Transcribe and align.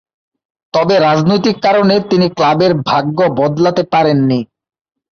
তবে 0.73 0.95
রাজনৈতিক 0.99 1.55
কারণে 1.61 1.95
তিনিও 2.09 2.35
ক্লাবের 2.37 2.73
ভাগ্য 2.89 3.17
বদলাতে 3.39 3.83
পারেননি। 3.93 4.39